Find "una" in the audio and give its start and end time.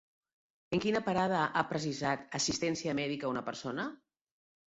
3.35-3.43